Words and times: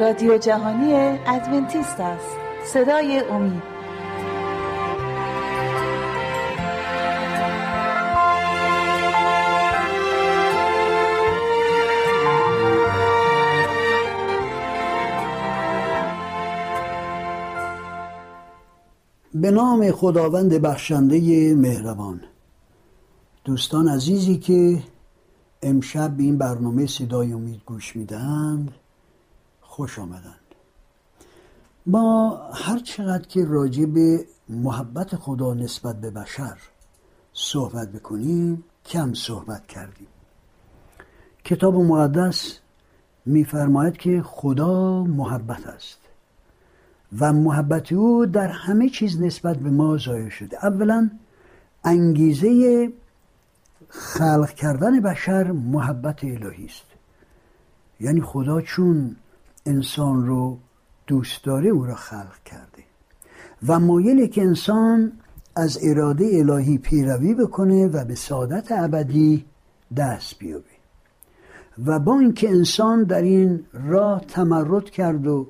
رادیو 0.00 0.38
جهانی 0.38 0.94
ادونتیست 1.26 2.00
است. 2.00 2.36
صدای 2.66 3.18
امید. 3.30 3.62
به 19.34 19.50
نام 19.50 19.90
خداوند 19.90 20.54
بخشنده 20.54 21.54
مهربان. 21.54 22.20
دوستان 23.44 23.88
عزیزی 23.88 24.36
که 24.38 24.82
امشب 25.62 26.10
به 26.16 26.22
این 26.22 26.38
برنامه 26.38 26.86
صدای 26.86 27.32
امید 27.32 27.60
گوش 27.66 27.96
می‌دهند 27.96 28.70
خوش 29.72 29.98
آمدند 29.98 30.54
ما 31.86 32.36
هر 32.54 32.78
چقدر 32.78 33.26
که 33.26 33.44
راجع 33.44 33.84
به 33.84 34.26
محبت 34.48 35.16
خدا 35.16 35.54
نسبت 35.54 36.00
به 36.00 36.10
بشر 36.10 36.58
صحبت 37.32 37.92
بکنیم 37.92 38.64
کم 38.84 39.14
صحبت 39.14 39.66
کردیم. 39.66 40.06
کتاب 41.44 41.74
مقدس 41.74 42.58
میفرماید 43.26 43.96
که 43.96 44.22
خدا 44.22 45.04
محبت 45.04 45.66
است 45.66 45.98
و 47.18 47.32
محبت 47.32 47.92
او 47.92 48.26
در 48.26 48.48
همه 48.48 48.88
چیز 48.88 49.20
نسبت 49.20 49.56
به 49.56 49.70
ما 49.70 49.98
ظاهر 49.98 50.28
شده. 50.28 50.66
اولا 50.66 51.10
انگیزه 51.84 52.92
خلق 53.88 54.50
کردن 54.50 55.00
بشر 55.00 55.52
محبت 55.52 56.24
الهی 56.24 56.64
است. 56.64 56.86
یعنی 58.00 58.20
خدا 58.20 58.60
چون 58.60 59.16
انسان 59.66 60.26
رو 60.26 60.58
دوست 61.06 61.44
داره 61.44 61.68
او 61.68 61.84
را 61.84 61.94
خلق 61.94 62.42
کرده. 62.44 62.82
و 63.66 63.80
مایلی 63.80 64.28
که 64.28 64.42
انسان 64.42 65.12
از 65.56 65.78
اراده 65.82 66.30
الهی 66.32 66.78
پیروی 66.78 67.34
بکنه 67.34 67.86
و 67.86 68.04
به 68.04 68.14
سعادت 68.14 68.72
ابدی 68.72 69.44
دست 69.96 70.38
بیابه. 70.38 70.64
و 71.86 71.98
با 71.98 72.18
اینکه 72.18 72.50
انسان 72.50 73.04
در 73.04 73.22
این 73.22 73.64
راه 73.72 74.24
تمرد 74.28 74.90
کرد 74.90 75.26
و 75.26 75.46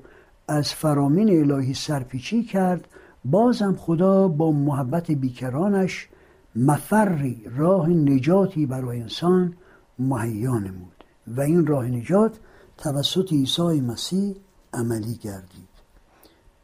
از 0.47 0.73
فرامین 0.73 1.51
الهی 1.51 1.73
سرپیچی 1.73 2.43
کرد 2.43 2.87
بازم 3.25 3.75
خدا 3.79 4.27
با 4.27 4.51
محبت 4.51 5.11
بیکرانش 5.11 6.09
مفری 6.55 7.43
راه 7.57 7.89
نجاتی 7.89 8.65
برای 8.65 9.01
انسان 9.01 9.53
مهیا 9.99 10.59
نمود. 10.59 11.03
و 11.27 11.41
این 11.41 11.65
راه 11.65 11.85
نجات 11.85 12.39
توسط 12.77 13.31
عیسی 13.31 13.81
مسیح 13.81 14.35
عملی 14.73 15.15
گردید. 15.15 15.73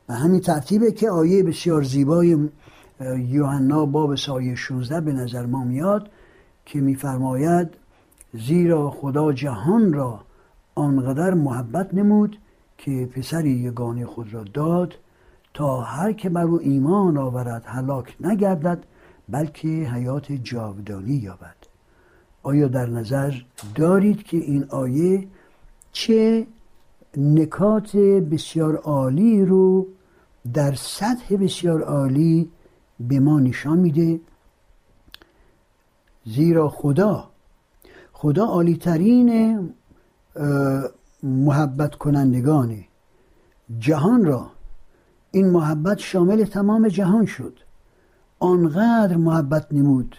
به 0.08 0.14
همین 0.14 0.42
ترتیبه 0.42 0.92
که 0.92 1.10
آیه 1.10 1.44
بسیار 1.44 1.84
زیبای 1.84 2.50
یوحنا 3.18 3.86
باب 3.86 4.16
سایه 4.16 4.56
16 4.56 5.02
به 5.02 5.14
نظر 5.14 5.46
ما 5.46 5.64
میاد 5.64 6.10
که 6.66 6.82
میفرماید 6.82 7.68
زیرا 8.34 8.90
خدا 8.90 9.34
جهان 9.34 9.94
را 9.94 10.20
آنقدر 10.76 11.34
محبت 11.34 11.94
نمود 11.94 12.38
که 12.78 13.10
پسری 13.16 13.52
یگانه 13.52 14.06
خود 14.06 14.34
را 14.34 14.44
داد 14.44 14.94
تا 15.54 15.82
هر 15.82 16.14
که 16.14 16.30
بر 16.30 16.44
او 16.44 16.60
ایمان 16.62 17.18
آورد 17.18 17.64
هلاک 17.66 18.16
نگردد 18.22 18.84
بلکه 19.30 19.68
حیات 19.68 20.32
جاودانی 20.32 21.14
یابد. 21.14 21.56
آیا 22.44 22.68
در 22.68 22.90
نظر 22.90 23.34
دارید 23.76 24.24
که 24.24 24.38
این 24.38 24.66
آیه 24.70 25.28
چه 25.92 26.48
نکات 27.18 27.96
بسیار 28.32 28.76
عالی 28.76 29.46
رو 29.46 29.88
در 30.54 30.74
سطح 30.76 31.36
بسیار 31.36 31.82
عالی 31.82 32.52
به 33.00 33.20
ما 33.20 33.40
نشان 33.40 33.80
میده. 33.80 34.20
زیرا 36.26 36.70
خدا 36.70 37.30
خدا 38.14 38.46
عالی 38.46 38.78
ترین 38.78 39.70
محبت 41.24 41.96
کنندگانه 41.96 42.86
جهان 43.80 44.26
را 44.26 44.52
این 45.32 45.50
محبت 45.50 46.00
شامل 46.00 46.44
تمام 46.44 46.88
جهان 46.88 47.26
شد. 47.26 47.60
آنقدر 48.40 49.16
محبت 49.16 49.68
نمود 49.72 50.16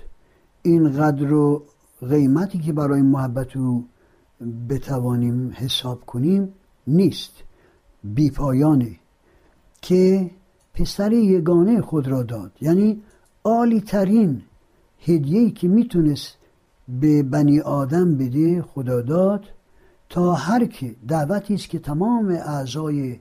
این 0.63 0.93
قدر 0.93 1.33
و 1.33 1.63
قیمتی 2.09 2.59
که 2.59 2.73
برای 2.73 3.03
محبت 3.03 3.57
او 3.57 3.89
بتوانیم 4.69 5.53
حساب 5.55 6.01
کنیم 6.07 6.49
نیست. 6.87 7.33
بیپایانه 8.05 8.97
که 9.83 10.31
پسر 10.75 11.13
یگانه 11.13 11.81
خود 11.81 12.09
را 12.09 12.23
داد. 12.23 12.53
یعنی 12.61 13.03
عالی 13.45 13.81
ترین 13.81 14.43
هدیه‌ای 15.07 15.51
که 15.51 15.69
می‌تونست 15.69 16.37
به 16.89 17.23
بنی 17.23 17.61
آدم 17.61 18.17
بده 18.17 18.63
خدا 18.63 19.01
داد 19.03 19.45
تا 20.09 20.35
هر 20.35 20.65
که 20.65 20.95
دعوتی 21.09 21.55
است 21.55 21.69
که 21.69 21.79
تمام 21.79 22.29
اعضای 22.29 23.19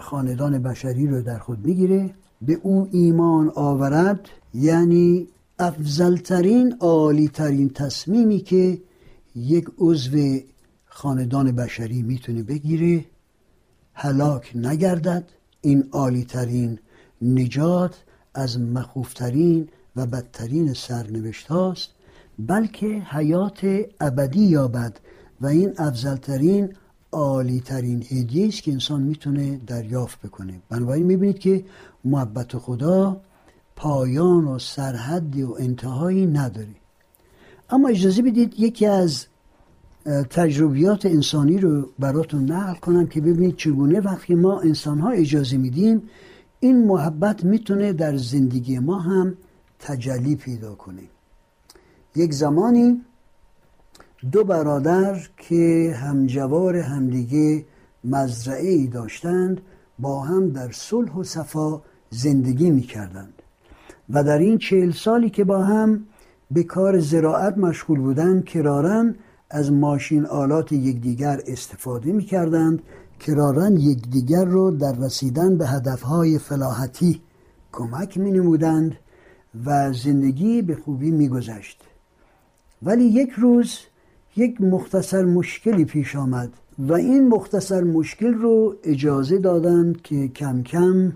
خاندان 0.00 0.58
بشری 0.58 1.06
رو 1.06 1.22
در 1.22 1.38
خود 1.38 1.66
می‌گیره 1.66 2.14
به 2.42 2.60
او 2.62 2.88
ایمان 2.92 3.52
آورد. 3.54 4.20
یعنی 4.54 5.28
افضلترین 5.58 6.76
عالیترین 6.80 7.68
تصمیمی 7.68 8.38
که 8.38 8.78
یک 9.36 9.66
عضو 9.78 10.38
خاندان 10.86 11.52
بشری 11.52 12.02
می‌تونه 12.02 12.42
بگیره 12.42 13.04
هلاک 13.94 14.52
نگردد. 14.54 15.24
این 15.60 15.88
عالیترین 15.92 16.78
نجات 17.22 18.04
از 18.34 18.60
مخوفترین 18.60 19.68
و 19.96 20.06
بدترین 20.06 20.72
سرنوشت 20.72 21.46
هاست 21.46 21.90
بلکه 22.38 22.86
حیات 22.86 23.60
ابدی 24.00 24.40
یابد 24.40 25.00
و 25.40 25.46
این 25.46 25.72
افضلترین 25.78 26.74
عالی 27.12 27.60
ترین 27.60 28.06
هدیه 28.10 28.48
است 28.48 28.62
که 28.62 28.72
انسان 28.72 29.02
می‌تونه 29.02 29.60
دریافت 29.66 30.20
بکنه. 30.22 30.60
بنابراین 30.68 31.06
می‌بینید 31.06 31.38
که 31.38 31.64
محبت 32.04 32.58
خدا 32.58 33.20
پایان 33.76 34.44
و 34.44 34.58
سرحدی 34.58 35.42
و 35.42 35.52
انتهایی 35.58 36.26
نداره. 36.26 36.74
اما 37.70 37.88
اجازه 37.88 38.22
بدید 38.22 38.54
یکی 38.60 38.86
از 38.86 39.26
تجربیات 40.30 41.06
انسانی 41.06 41.58
رو 41.58 41.88
براتون 41.98 42.52
نقل 42.52 42.74
کنم 42.74 43.06
که 43.06 43.20
ببینید 43.20 43.56
چگونه 43.56 44.00
وقتی 44.00 44.34
ما 44.34 44.60
انسان 44.60 44.98
ها 44.98 45.10
اجازه 45.10 45.56
میدیم 45.56 46.02
این 46.60 46.86
محبت 46.86 47.44
می‌تونه 47.44 47.92
در 47.92 48.16
زندگی 48.16 48.78
ما 48.78 48.98
هم 48.98 49.34
تجلی 49.78 50.36
پیدا 50.36 50.74
کنه. 50.74 51.02
یک 52.16 52.32
زمانی 52.32 53.00
دو 54.32 54.44
برادر 54.44 55.28
که 55.36 55.94
همجوار 55.96 56.76
همدیگه 56.76 57.64
مزرعه 58.04 58.68
ای 58.68 58.86
داشتند 58.86 59.60
با 59.98 60.20
هم 60.20 60.50
در 60.50 60.72
صلح 60.72 61.14
و 61.14 61.24
صفا 61.24 61.82
زندگی 62.10 62.70
می 62.70 62.82
کردند 62.82 63.42
و 64.10 64.24
در 64.24 64.38
این 64.38 64.58
چهل 64.58 64.90
سالی 64.90 65.30
که 65.30 65.44
با 65.44 65.64
هم 65.64 66.06
به 66.50 66.62
کار 66.62 67.00
زراعت 67.00 67.58
مشغول 67.58 68.00
بودند 68.00 68.44
کرارن 68.44 69.14
از 69.50 69.72
ماشین 69.72 70.26
آلات 70.26 70.72
یکدیگر 70.72 71.40
استفاده 71.46 72.12
می 72.12 72.24
کردند 72.24 72.82
کرارن 73.20 73.76
یکدیگر 73.76 74.44
رو 74.44 74.70
در 74.70 74.92
رسیدن 74.92 75.58
به 75.58 75.66
هدفهای 75.66 76.38
فلاحتی 76.38 77.20
کمک 77.72 78.18
می 78.18 78.30
نمودند 78.30 78.96
و 79.66 79.92
زندگی 79.92 80.62
به 80.62 80.74
خوبی 80.74 81.10
می 81.10 81.28
گذشت. 81.28 81.82
ولی 82.82 83.04
یک 83.04 83.30
روز 83.30 83.78
یک 84.36 84.60
مختصر 84.60 85.24
مشکلی 85.24 85.84
پیش 85.84 86.16
آمد 86.16 86.50
و 86.78 86.92
این 86.92 87.28
مختصر 87.28 87.80
مشکل 87.80 88.34
رو 88.34 88.74
اجازه 88.84 89.38
دادند 89.38 90.02
که 90.02 90.28
کم 90.28 90.62
کم 90.62 91.12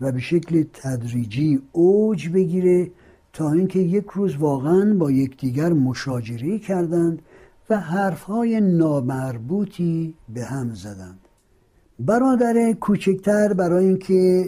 و 0.00 0.12
به 0.12 0.20
شکل 0.20 0.64
تدریجی 0.72 1.62
اوج 1.72 2.28
بگیره 2.28 2.90
تا 3.32 3.52
اینکه 3.52 3.78
یک 3.78 4.06
روز 4.14 4.36
واقعا 4.36 4.94
با 4.94 5.10
یکدیگر 5.10 5.72
مشاجره 5.72 6.58
کردند 6.58 7.22
و 7.70 7.80
حرفهای 7.80 8.60
نامربوطی 8.60 10.14
به 10.28 10.44
هم 10.44 10.74
زدند. 10.74 11.18
برادر 11.98 12.72
کوچکتر 12.80 13.52
برای 13.52 13.84
اینکه 13.86 14.44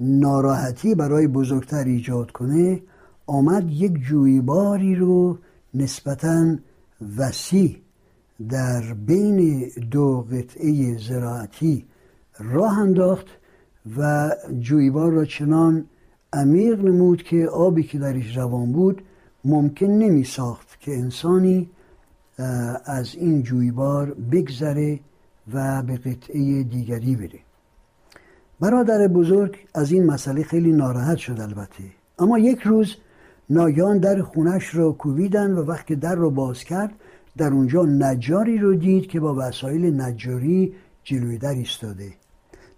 ناراحتی 0.00 0.94
برای 0.94 1.26
بزرگتر 1.26 1.84
ایجاد 1.84 2.30
کنه 2.30 2.82
آمد 3.26 3.70
یک 3.70 3.92
جویباری 3.92 4.94
رو 4.94 5.38
نسبتاً 5.74 6.56
وسیع 7.18 7.76
در 8.48 8.94
بین 8.94 9.70
دو 9.90 10.26
قطعه 10.32 10.98
زراعتی 10.98 11.84
راه 12.38 12.78
انداخت 12.78 13.26
و 13.96 14.30
جویبار 14.60 15.12
را 15.12 15.24
چنان 15.24 15.84
عمیق 16.34 16.84
نمود 16.84 17.22
که 17.22 17.46
آبی 17.46 17.82
که 17.82 17.98
درش 17.98 18.36
روان 18.36 18.72
بود 18.72 19.02
ممکن 19.44 19.86
نمی 19.86 20.24
ساخت 20.24 20.80
که 20.80 20.92
انسانی 20.92 21.70
از 22.84 23.14
این 23.14 23.42
جویبار 23.42 24.14
بگذره 24.32 25.00
و 25.52 25.82
به 25.82 25.96
قطعه 25.96 26.62
دیگری 26.62 27.16
بره. 27.16 27.40
برادر 28.60 29.08
بزرگ 29.08 29.56
از 29.74 29.92
این 29.92 30.06
مسئله 30.06 30.42
خیلی 30.42 30.72
ناراحت 30.72 31.16
شد 31.16 31.40
البته. 31.40 31.84
اما 32.18 32.38
یک 32.38 32.60
روز 32.60 32.96
ناگهان 33.50 33.98
در 33.98 34.22
خونش 34.22 34.74
را 34.74 34.92
کوبیدن 34.92 35.52
و 35.52 35.62
وقتی 35.62 35.96
در 35.96 36.14
را 36.14 36.30
باز 36.30 36.64
کرد 36.64 36.92
در 37.36 37.48
اونجا 37.52 37.82
نجاری 37.82 38.58
رو 38.58 38.74
دید 38.74 39.06
که 39.06 39.20
با 39.20 39.34
وسایل 39.38 40.00
نجاری 40.00 40.74
جلوی 41.04 41.38
در 41.38 41.54
ایستاده. 41.54 42.12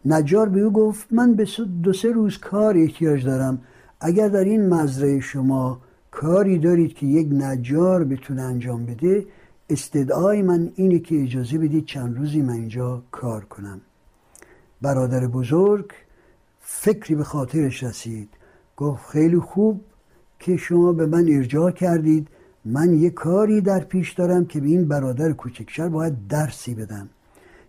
نجار 0.06 0.48
به 0.48 0.60
او 0.60 0.72
گفت 0.72 1.12
من 1.12 1.34
به 1.34 1.46
دو 1.82 1.92
سه 1.92 2.12
روز 2.12 2.38
کار 2.38 2.76
احتیاج 2.76 3.24
دارم. 3.24 3.58
اگر 4.00 4.28
در 4.28 4.44
این 4.44 4.68
مزرعه 4.68 5.20
شما 5.20 5.80
کاری 6.10 6.58
دارید 6.58 6.94
که 6.94 7.06
یک 7.06 7.28
نجار 7.32 8.04
بتونه 8.04 8.42
انجام 8.42 8.86
بده 8.86 9.26
استدعای 9.70 10.42
من 10.42 10.72
اینه 10.74 10.98
که 10.98 11.22
اجازه 11.22 11.58
بدید 11.58 11.84
چند 11.84 12.18
روزی 12.18 12.42
من 12.42 12.54
اینجا 12.54 13.02
کار 13.10 13.44
کنم. 13.44 13.80
برادر 14.82 15.26
بزرگ 15.26 15.90
فکری 16.60 17.14
به 17.14 17.24
خاطرش 17.24 17.82
رسید. 17.82 18.28
گفت 18.76 19.10
خیلی 19.10 19.38
خوب 19.38 19.80
که 20.38 20.56
شما 20.56 20.92
به 20.92 21.06
من 21.06 21.28
ارجاع 21.28 21.70
کردید. 21.70 22.28
من 22.64 22.94
یه 22.94 23.10
کاری 23.10 23.60
در 23.60 23.80
پیش 23.80 24.12
دارم 24.12 24.44
که 24.46 24.60
به 24.60 24.66
این 24.66 24.88
برادر 24.88 25.32
کوچکشر 25.32 25.88
باید 25.88 26.26
درسی 26.28 26.74
بدم. 26.74 27.08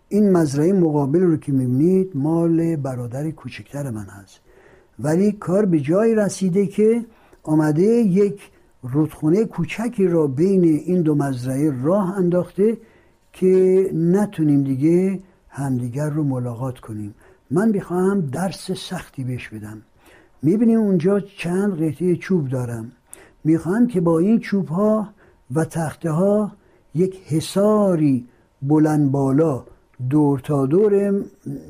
این 0.10 0.32
مزرعه 0.32 0.74
مقابل 0.74 1.22
رو 1.22 1.38
که 1.38 1.52
می‌بینید 1.52 2.12
مال 2.16 2.76
برادر 2.76 3.32
کوچکتر 3.32 3.90
من 3.90 4.06
هست. 4.06 4.40
ولی 5.00 5.32
کار 5.32 5.66
به 5.66 5.80
جای 5.80 6.16
رسیده 6.16 6.66
که 6.66 7.06
آمده 7.44 7.84
یک 7.84 8.42
رودخونه 8.84 9.46
کوچکی 9.46 10.08
را 10.08 10.28
بین 10.28 10.64
این 10.64 11.02
دو 11.02 11.16
مزرعه 11.16 11.84
راه 11.84 12.18
انداخته 12.18 12.78
که 13.34 13.90
نتونیم 13.94 14.64
دیگه 14.64 15.20
همدیگر 15.50 16.10
رو 16.10 16.24
ملاقات 16.24 16.80
کنیم. 16.80 17.16
من 17.52 17.72
بخواهم 17.72 18.22
درس 18.22 18.72
سختی 18.72 19.24
بهش 19.24 19.50
بدم. 19.50 19.82
می‌بینیم 20.42 20.80
اونجا 20.80 21.20
چند 21.20 21.84
قطعه 21.84 22.16
چوب 22.16 22.50
دارم. 22.50 22.92
می‌خواهم 23.44 23.88
که 23.88 24.02
با 24.02 24.20
این 24.20 24.40
چوب 24.40 24.68
ها 24.68 25.10
و 25.56 25.66
تخته 25.66 26.12
ها 26.12 26.52
یک 26.96 27.22
حساری 27.26 28.28
بلند 28.62 29.12
بالا 29.12 29.64
دور 30.10 30.40
تا 30.40 30.66
دور 30.66 31.24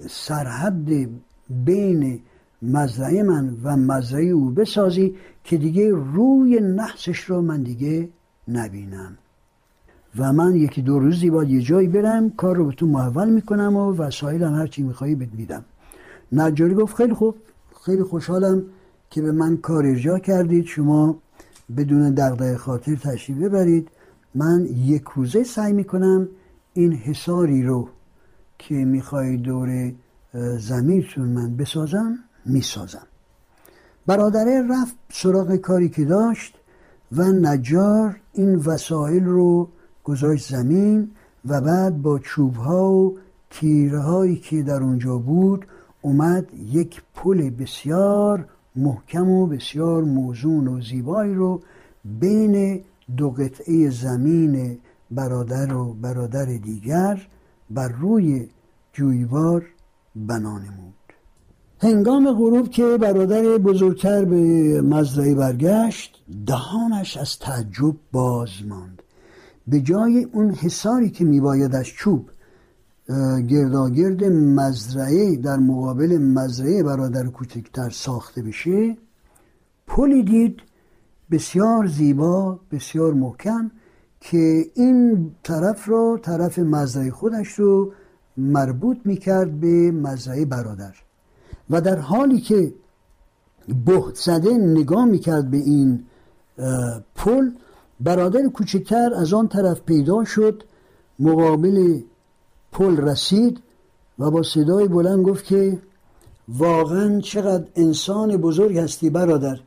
سرحد 0.10 1.10
بین 1.50 2.20
مزرعه 2.62 3.24
من 3.24 3.58
و 3.64 3.78
مزرعه 3.78 4.26
او 4.26 4.50
بسازی 4.50 5.16
که 5.44 5.58
دیگه 5.58 5.90
روی 5.90 6.60
نحسش 6.60 7.20
رو 7.20 7.42
من 7.42 7.64
دیگه 7.64 8.10
نبینم. 8.48 9.18
و 10.18 10.34
من 10.34 10.56
یکی 10.56 10.82
دو 10.82 11.00
روزی 11.00 11.30
باید 11.30 11.50
یه 11.50 11.62
جایی 11.62 11.88
برم 11.88 12.30
کار 12.30 12.56
رو 12.56 12.66
به 12.66 12.72
تو 12.72 12.86
محول 12.86 13.30
می‌کنم 13.30 13.76
و 13.76 13.94
وسایلم 13.94 14.56
هر 14.56 14.68
چی 14.68 14.84
میخوایی 14.84 15.16
بهت 15.16 15.34
میدم. 15.34 15.66
نجاری 16.32 16.74
گفت 16.74 16.96
خیلی 16.96 17.14
خوب 17.14 17.36
خیلی 17.86 18.04
خوشحالم 18.04 18.64
که 19.10 19.22
به 19.22 19.32
من 19.32 19.58
کار 19.58 19.86
ارجاع 19.86 20.20
کردید. 20.20 20.66
شما 20.66 21.18
بدون 21.78 22.14
دغدغه 22.14 22.58
خاطر 22.58 22.96
تشریف 22.96 23.38
ببرید. 23.38 23.90
من 24.36 24.66
یک 24.66 25.04
روزه 25.16 25.44
سعی 25.44 25.74
می‌کنم 25.74 26.28
این 26.74 26.94
حساری 26.94 27.64
رو 27.64 27.90
که 28.60 28.76
می‌خوای 28.76 29.38
دور 29.38 29.94
زمینتون 30.58 31.28
من 31.30 31.58
بسازم 31.58 32.20
می‌سازم. 32.46 33.08
برادره 34.06 34.68
رفت 34.70 34.96
سراغ 35.10 35.56
کاری 35.56 35.90
که 35.90 36.06
داشت 36.06 36.56
و 37.12 37.24
نجار 37.24 38.20
این 38.34 38.56
وسایل 38.56 39.26
رو 39.26 39.70
گذاشت 40.04 40.50
زمین 40.50 41.12
و 41.46 41.62
بعد 41.62 42.02
با 42.02 42.20
چوب 42.20 42.56
ها 42.56 42.92
و 42.92 43.18
تیرهایی 43.50 44.36
که 44.36 44.64
در 44.64 44.84
اونجا 44.84 45.18
بود 45.18 45.66
اومد 46.02 46.54
یک 46.54 47.02
پل 47.16 47.50
بسیار 47.50 48.46
محکم 48.76 49.30
و 49.30 49.48
بسیار 49.48 50.04
موزون 50.04 50.68
و 50.68 50.82
زیبایی 50.82 51.34
رو 51.34 51.62
بین 52.06 52.82
دو 53.18 53.30
قطعه 53.30 53.90
زمین 53.90 54.78
برادر 55.12 55.74
و 55.74 55.94
برادر 55.94 56.46
دیگر 56.46 57.28
بر 57.70 57.88
روی 57.88 58.48
جویبار 58.94 59.66
بنا 60.16 60.58
نمود. 60.58 60.94
هنگام 61.80 62.32
غروب 62.32 62.70
که 62.70 62.98
برادر 62.98 63.58
بزرگتر 63.58 64.26
به 64.26 64.82
مزرعه 64.82 65.36
برگشت 65.36 66.24
دهانش 66.46 67.18
از 67.18 67.40
تعجب 67.40 67.96
باز 68.12 68.50
ماند. 68.68 69.02
به 69.68 69.82
جای 69.82 70.24
اون 70.24 70.54
حساری 70.54 71.10
که 71.10 71.26
میباید 71.26 71.76
از 71.76 71.86
چوب 71.86 72.30
گرداگرد 73.48 74.24
مزرعه 74.24 75.36
در 75.36 75.58
مقابل 75.58 76.18
مزرعه 76.18 76.84
برادر 76.84 77.28
کوچکتر 77.28 77.90
ساخته 77.90 78.42
بشه 78.42 78.98
پلی 79.88 80.24
دید 80.24 80.62
بسیار 81.32 81.88
زیبا 81.88 82.60
بسیار 82.72 83.14
محکم 83.14 83.72
که 84.22 84.66
این 84.74 85.32
طرف 85.44 85.86
رو 85.86 86.20
طرف 86.22 86.60
مزرعه 86.60 87.12
خودش 87.12 87.48
رو 87.48 87.92
مربوط 88.38 88.98
می‌کرد 89.06 89.60
به 89.60 89.92
مزرعه 89.92 90.46
برادر. 90.46 90.94
و 91.70 91.82
در 91.82 92.00
حالی 92.00 92.42
که 92.42 92.74
بهت 93.86 94.16
زده 94.16 94.50
نگاه 94.50 95.06
می‌کرد 95.06 95.52
به 95.52 95.58
این 95.58 96.04
پل 97.16 97.50
برادر 98.00 98.48
کوچکتر 98.48 99.14
از 99.14 99.34
آن 99.34 99.48
طرف 99.48 99.82
پیدا 99.82 100.24
شد 100.24 100.64
مقابل 101.20 102.00
پل 102.72 102.98
رسید 102.98 103.60
و 104.20 104.32
با 104.32 104.44
صدای 104.44 104.88
بلند 104.88 105.26
گفت 105.26 105.46
که 105.46 105.80
واقعا 106.48 107.20
چقدر 107.20 107.66
انسان 107.76 108.38
بزرگ 108.38 108.78
هستی 108.78 109.10
برادر 109.10 109.60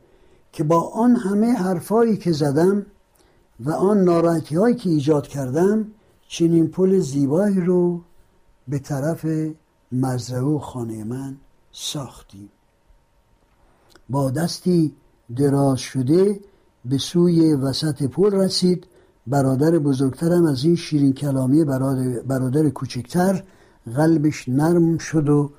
که 0.51 0.63
با 0.63 0.79
آن 0.79 1.15
همه 1.15 1.53
حرفایی 1.53 2.17
که 2.17 2.31
زدم 2.31 2.85
و 3.65 3.71
آن 3.71 4.03
ناراحتی 4.03 4.55
هایی 4.55 4.75
که 4.75 4.89
ایجاد 4.89 5.27
کردم 5.27 5.87
چنین 6.27 6.67
پل 6.67 6.99
زیبایی 6.99 7.61
رو 7.61 8.01
به 8.67 8.79
طرف 8.79 9.25
مزرعه 9.91 10.41
و 10.41 10.59
خانه 10.59 11.03
من 11.03 11.37
ساختیم. 11.71 12.49
با 14.09 14.31
دستی 14.31 14.93
دراز 15.35 15.79
شده 15.79 16.39
به 16.85 16.97
سوی 16.97 17.53
وسط 17.53 18.03
پل 18.03 18.31
رسید. 18.31 18.87
برادر 19.27 19.79
بزرگترم 19.79 20.45
از 20.45 20.63
این 20.63 20.75
شیرین 20.75 21.13
کلامی 21.13 21.63
برادر, 21.63 22.19
برادر 22.19 22.69
کوچکتر 22.69 23.43
قلبش 23.95 24.49
نرم 24.49 24.97
شد 24.97 25.29
و 25.29 25.51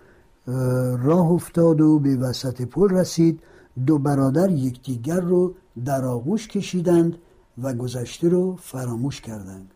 راه 0.97 1.31
افتاد 1.31 1.81
و 1.81 1.99
به 1.99 2.17
وسط 2.17 2.63
پل 2.63 2.89
رسید. 2.91 3.41
دو 3.87 3.99
برادر 3.99 4.51
یکدیگر 4.51 5.21
رو 5.21 5.55
در 5.85 6.05
آغوش 6.05 6.49
کشیدند. 6.49 7.19
و 7.63 7.75
گذشته 7.75 8.29
رو 8.29 8.57
فراموش 8.57 9.21
کردند. 9.21 9.71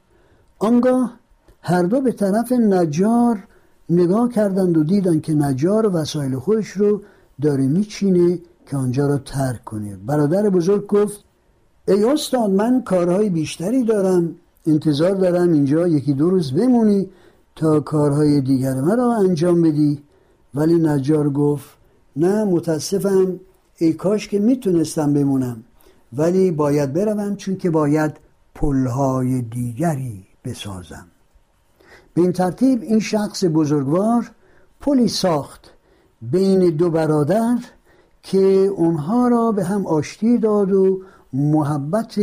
آنگاه 0.59 1.12
هر 1.62 1.83
دو 1.83 2.00
به 2.00 2.12
طرف 2.12 2.52
نجار 2.52 3.38
نگاه 3.90 4.28
کردند 4.28 4.76
و 4.76 4.85
دیدند 4.85 5.23
که 5.23 5.35
نجار 5.35 5.97
وسایل 5.97 6.38
خودش 6.38 6.68
رو 6.68 7.02
داره 7.42 7.66
میچینه 7.66 8.38
که 8.66 8.76
آنجا 8.76 9.06
را 9.06 9.18
ترک 9.18 9.64
کنه. 9.64 9.97
برادر 9.97 10.50
بزرگ 10.50 10.87
گفت 10.87 11.25
ای 11.88 12.04
استاد 12.04 12.50
من 12.50 12.83
کارهای 12.83 13.30
بیشتری 13.30 13.85
دارم. 13.85 14.35
انتظار 14.66 15.14
دارم 15.14 15.52
اینجا 15.52 15.88
یکی 15.88 16.12
دو 16.12 16.30
روز 16.30 16.52
بمونی 16.52 17.09
تا 17.56 17.80
کارهای 17.80 18.40
دیگر 18.40 18.75
مرا 18.75 19.16
انجام 19.16 19.62
بدی. 19.62 20.02
ولی 20.54 20.75
نجار 20.75 21.30
گفت 21.30 21.68
نه 22.16 22.45
متاسفم. 22.45 23.40
ای 23.78 23.92
کاش 23.92 24.28
که 24.28 24.38
می‌تونستم 24.38 25.12
بمونم. 25.12 25.64
ولی 26.13 26.51
باید 26.51 26.93
بروم 26.93 27.37
چون 27.37 27.57
که 27.57 27.71
باید 27.71 28.17
پلهای 28.55 29.43
دیگری 29.43 30.27
بسازم. 30.45 31.07
به 32.15 32.23
این 32.23 32.33
ترتیب 32.33 32.83
این 32.83 33.01
شخص 33.01 33.45
بزرگوار 33.45 34.31
پلی 34.81 35.09
ساخت 35.09 35.71
بین 36.23 36.71
دو 36.71 36.91
برادر 36.91 37.59
که 38.23 38.39
اونها 38.77 39.29
را 39.29 39.53
به 39.53 39.65
هم 39.65 39.87
آشتی 39.87 40.39
داد 40.39 40.73
و 40.73 41.03
محبت 41.33 42.19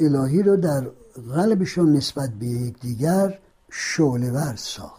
الهی 0.00 0.42
را 0.42 0.56
در 0.56 0.84
قلبشون 1.34 1.92
نسبت 1.92 2.30
به 2.30 2.46
یکدیگر 2.46 3.38
شعلهور 3.70 4.54
ساخت. 4.56 4.98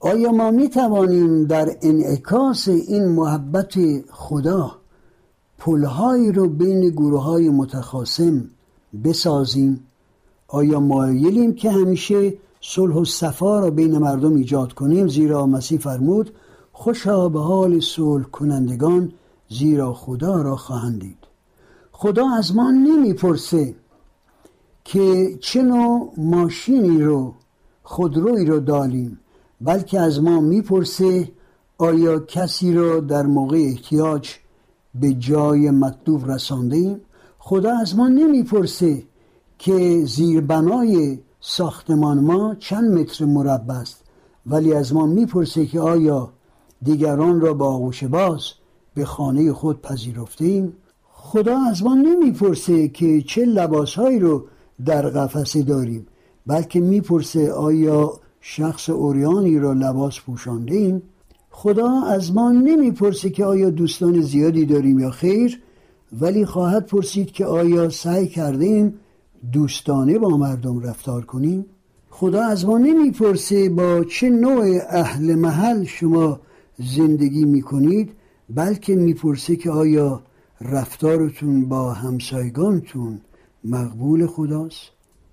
آیا 0.00 0.32
ما 0.32 0.50
می 0.50 0.68
توانیم 0.68 1.44
در 1.44 1.76
انعکاس 1.82 2.68
این 2.68 3.08
محبت 3.08 3.74
خدا 4.10 4.83
پلهایی 5.58 6.32
رو 6.32 6.48
بین 6.48 6.88
گروه 6.88 7.22
های 7.22 7.48
متخاصم 7.48 8.44
بسازیم. 9.04 9.86
آیا 10.48 10.80
مایلیم 10.80 11.54
که 11.54 11.70
همیشه 11.70 12.34
صلح 12.60 12.94
و 12.94 13.04
صفا 13.04 13.60
را 13.60 13.70
بین 13.70 13.98
مردم 13.98 14.34
ایجاد 14.34 14.72
کنیم؟ 14.72 15.08
زیرا 15.08 15.46
مسیح 15.46 15.78
فرمود 15.78 16.30
خوشا 16.72 17.28
به 17.28 17.40
حال 17.40 17.80
صلح 17.80 18.24
کنندگان 18.24 19.12
زیرا 19.48 19.92
خدا 19.92 20.42
را 20.42 20.56
خواهند 20.56 21.00
دید. 21.00 21.18
خدا 21.92 22.30
از 22.30 22.56
ما 22.56 22.70
نمی‌پرسه 22.70 23.74
که 24.84 25.38
چه 25.40 25.62
نوع 25.62 26.12
ماشینی 26.16 27.02
رو 27.02 27.34
خودروی 27.82 28.44
رو 28.44 28.60
داریم 28.60 29.20
بلکه 29.60 30.00
از 30.00 30.22
ما 30.22 30.40
می‌پرسه 30.40 31.32
آیا 31.78 32.18
کسی 32.18 32.72
را 32.72 33.00
در 33.00 33.26
موقع 33.26 33.56
احتیاج 33.56 34.30
به 34.94 35.12
جای 35.12 35.70
مطلوب 35.70 36.30
رسانده 36.30 36.76
ایم 36.76 37.00
خدا 37.38 37.78
از 37.78 37.96
ما 37.96 38.08
نمی‌پرسه 38.08 39.02
که 39.58 40.04
زیربنای 40.04 41.18
ساختمان 41.40 42.20
ما 42.20 42.54
چند 42.54 42.98
متر 42.98 43.24
مربع 43.24 43.74
است 43.74 44.04
ولی 44.46 44.74
از 44.74 44.94
ما 44.94 45.06
می‌پرسه 45.06 45.66
که 45.66 45.80
آیا 45.80 46.32
دیگران 46.82 47.40
را 47.40 47.54
با 47.54 47.66
آغوش 47.74 48.04
باز 48.04 48.42
به 48.94 49.04
خانه 49.04 49.52
خود 49.52 49.82
پذیرفتیم؟ 49.82 50.72
خدا 51.12 51.58
از 51.70 51.82
ما 51.82 51.94
نمی‌پرسه 51.94 52.88
که 52.88 53.22
چه 53.22 53.44
لباسهایی 53.44 54.18
رو 54.18 54.44
در 54.84 55.08
قفسه 55.08 55.62
داریم 55.62 56.06
بلکه 56.46 56.80
می‌پرسه 56.80 57.52
آیا 57.52 58.12
شخص 58.40 58.90
اوریانی 58.90 59.58
را 59.58 59.72
لباس 59.72 60.20
پوشانده 60.20 60.74
ایم 60.74 61.02
خدا 61.56 62.02
از 62.02 62.34
ما 62.34 62.52
نمی‌پرسه 62.52 63.30
که 63.30 63.44
آیا 63.44 63.70
دوستان 63.70 64.20
زیادی 64.20 64.66
داریم 64.66 64.98
یا 64.98 65.10
خیر 65.10 65.60
ولی 66.20 66.44
خواهد 66.44 66.86
پرسید 66.86 67.32
که 67.32 67.44
آیا 67.44 67.90
سعی 67.90 68.28
کردیم 68.28 68.94
دوستانه 69.52 70.18
با 70.18 70.36
مردم 70.36 70.80
رفتار 70.80 71.24
کنیم؟ 71.24 71.66
خدا 72.10 72.44
از 72.44 72.66
ما 72.66 72.78
نمی‌پرسه 72.78 73.68
با 73.68 74.04
چه 74.04 74.30
نوع 74.30 74.78
اهل 74.88 75.34
محل 75.34 75.84
شما 75.84 76.40
زندگی 76.78 77.44
می‌کنید 77.44 78.12
بلکه 78.50 78.96
می‌پرسه 78.96 79.56
که 79.56 79.70
آیا 79.70 80.22
رفتارتون 80.60 81.68
با 81.68 81.92
همسایگانتون 81.92 83.20
مقبول 83.64 84.26
خداست؟ 84.26 84.82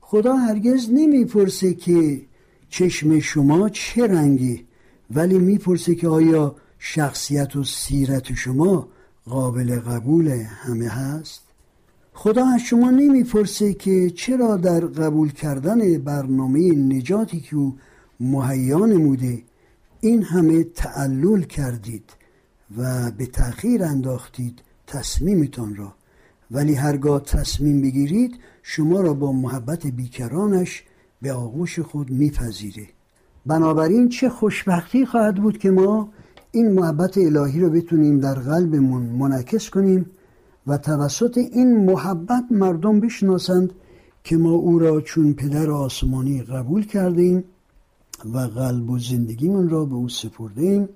خدا 0.01 0.35
هرگز 0.35 0.89
نمی‌پرسه 0.93 1.73
که 1.73 2.21
چشم 2.69 3.19
شما 3.19 3.69
چه 3.69 4.07
رنگی. 4.07 4.70
ولی 5.15 5.39
می‌پرسه 5.39 5.95
که 5.95 6.07
آیا 6.07 6.55
شخصیت 6.79 7.55
و 7.55 7.63
سیرت 7.63 8.33
شما 8.33 8.87
قابل 9.25 9.79
قبول 9.79 10.27
همه 10.27 10.87
هست؟ 10.87 11.41
خدا 12.13 12.45
از 12.45 12.61
شما 12.61 12.89
نمی‌پرسه 12.89 13.73
که 13.73 14.09
چرا 14.09 14.57
در 14.57 14.79
قبول 14.79 15.31
کردن 15.31 15.97
برنامه 15.97 16.71
نجاتی 16.71 17.39
که 17.39 17.55
او 17.55 17.77
مهیا 18.19 18.85
نموده 18.85 19.43
این 20.01 20.23
همه 20.23 20.63
تعلل 20.63 21.41
کردید 21.41 22.09
و 22.77 23.11
به 23.11 23.25
تأخیر 23.25 23.83
انداختید 23.83 24.61
تصمیمتان 24.87 25.75
را. 25.75 25.93
ولی 26.51 26.73
هرگاه 26.73 27.23
تصمیم 27.23 27.81
بگیرید 27.81 28.39
شما 28.63 29.01
را 29.01 29.13
با 29.13 29.31
محبت 29.31 29.87
بیکرانش 29.87 30.83
به 31.21 31.33
آغوش 31.33 31.79
خود 31.79 32.11
میپذیره. 32.11 32.87
بنابراین 33.45 34.09
چه 34.09 34.29
خوشبختی 34.29 35.05
خواهد 35.05 35.35
بود 35.35 35.57
که 35.57 35.71
ما 35.71 36.09
این 36.51 36.71
محبت 36.71 37.17
الهی 37.17 37.59
رو 37.59 37.69
بتونیم 37.69 38.19
در 38.19 38.33
قلبمون 38.33 39.01
منعکس 39.01 39.69
کنیم 39.69 40.05
و 40.67 40.77
توسط 40.77 41.37
این 41.37 41.85
محبت 41.85 42.43
مردم 42.51 42.99
بشناسند 42.99 43.73
که 44.23 44.37
ما 44.37 44.51
او 44.51 44.79
را 44.79 45.01
چون 45.01 45.33
پدر 45.33 45.71
آسمانی 45.71 46.43
قبول 46.43 46.85
کردیم 46.85 47.43
و 48.33 48.37
قلب 48.37 48.89
و 48.89 48.99
زندگیمون 48.99 49.69
را 49.69 49.85
به 49.85 49.95
او 49.95 50.09
سپردیم 50.09 50.89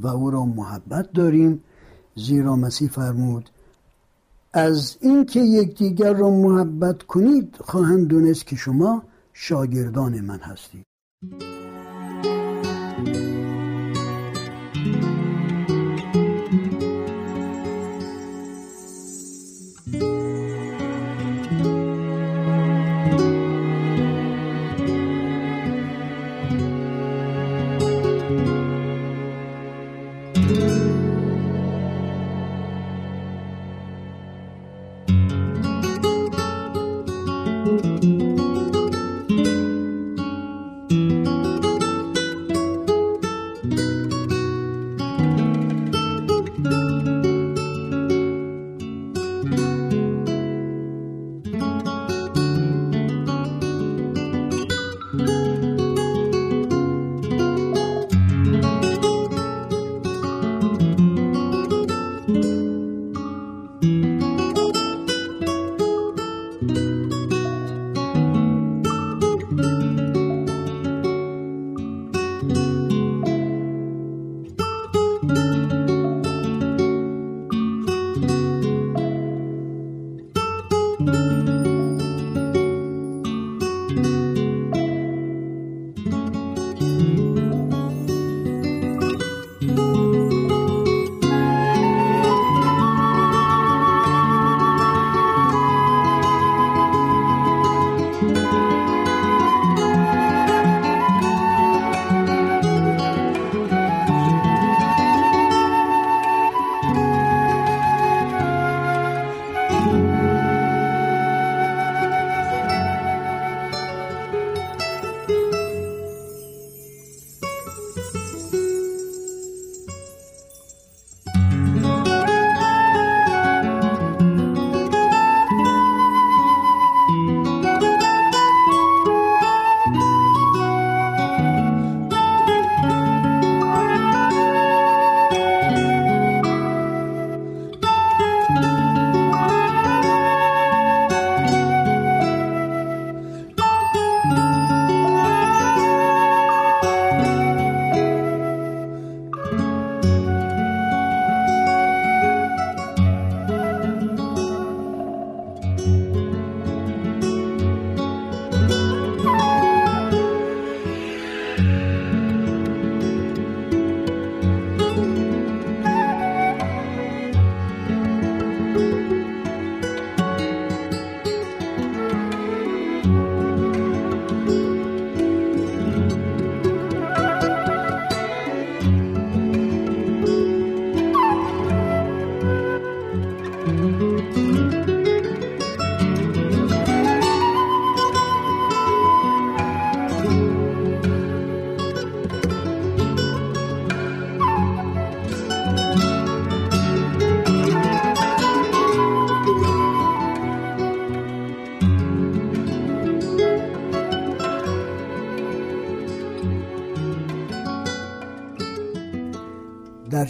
و 0.00 0.06
او 0.06 0.30
را 0.30 0.44
محبت 0.44 1.12
داریم. 1.12 1.62
زیرا 2.14 2.56
مسیح 2.56 2.88
فرمود 2.88 3.50
از 4.52 4.96
اینکه 5.00 5.40
یکدیگر 5.40 6.12
را 6.12 6.30
محبت 6.30 7.02
کنید 7.02 7.56
خواهند 7.60 8.08
دونست 8.08 8.46
که 8.46 8.56
شما 8.56 9.02
شاگردان 9.32 10.20
من 10.20 10.38
هستید. 10.38 10.89
Thank 11.22 11.42
you. 11.42 11.69